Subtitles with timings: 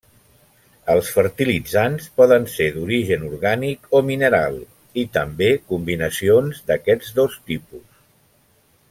[0.93, 4.57] Els fertilitzants poden ser d'origen orgànic o mineral,
[5.03, 7.89] i també combinacions d'aquests dos tipus.